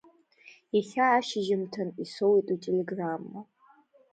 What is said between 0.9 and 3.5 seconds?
ашьжьымҭан исоуит утелеграмма.